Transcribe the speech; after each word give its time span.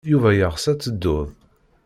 Yuba 0.11 0.29
yeɣs 0.37 0.65
ad 0.71 0.79
teddud. 0.79 1.29